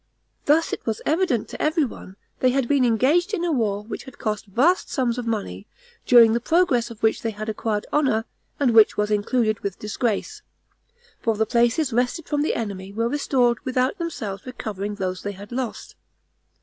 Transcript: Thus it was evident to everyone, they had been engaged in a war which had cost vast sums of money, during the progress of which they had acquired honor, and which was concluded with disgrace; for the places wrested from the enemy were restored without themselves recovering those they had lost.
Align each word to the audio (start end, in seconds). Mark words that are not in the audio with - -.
Thus 0.45 0.73
it 0.73 0.83
was 0.87 0.99
evident 1.05 1.47
to 1.49 1.61
everyone, 1.61 2.15
they 2.39 2.49
had 2.49 2.67
been 2.67 2.83
engaged 2.85 3.35
in 3.35 3.45
a 3.45 3.51
war 3.51 3.83
which 3.83 4.05
had 4.05 4.17
cost 4.17 4.47
vast 4.47 4.89
sums 4.89 5.19
of 5.19 5.27
money, 5.27 5.67
during 6.07 6.33
the 6.33 6.39
progress 6.39 6.89
of 6.89 7.03
which 7.03 7.21
they 7.21 7.29
had 7.29 7.49
acquired 7.49 7.85
honor, 7.93 8.25
and 8.59 8.71
which 8.73 8.97
was 8.97 9.09
concluded 9.09 9.59
with 9.59 9.77
disgrace; 9.77 10.41
for 11.21 11.35
the 11.35 11.45
places 11.45 11.93
wrested 11.93 12.27
from 12.27 12.41
the 12.41 12.55
enemy 12.55 12.91
were 12.91 13.07
restored 13.09 13.59
without 13.63 13.99
themselves 13.99 14.43
recovering 14.47 14.95
those 14.95 15.21
they 15.21 15.33
had 15.33 15.51
lost. 15.51 15.95